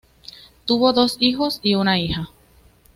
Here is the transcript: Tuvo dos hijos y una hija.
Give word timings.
Tuvo 0.65 0.93
dos 0.93 1.17
hijos 1.19 1.59
y 1.61 1.75
una 1.75 1.99
hija. 1.99 2.31